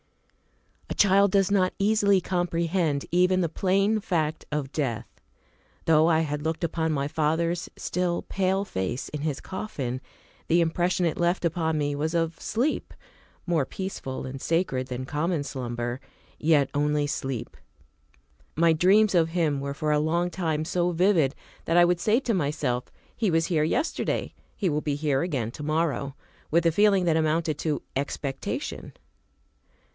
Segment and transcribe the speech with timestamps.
[0.89, 5.07] A CHILD does not easily comprehend even the plain fact of death.
[5.85, 10.01] Though I had looked upon my father's still, pale face in his coffin,
[10.47, 12.93] the impression it left upon me was of sleep;
[13.45, 15.99] more peaceful and sacred than common slumber,
[16.39, 17.55] yet only sleep.
[18.55, 22.19] My dreams of him were for a long time so vivid that I would say
[22.21, 26.15] to myself, "He was here yesterday; he will be here again to morrow,"
[26.49, 28.93] with a feeling that amounted to expectation.